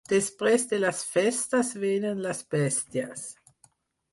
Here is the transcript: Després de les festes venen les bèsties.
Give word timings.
Després 0.11 0.63
de 0.69 0.77
les 0.83 1.01
festes 1.17 1.69
venen 1.83 2.25
les 2.27 2.41
bèsties. 2.57 3.29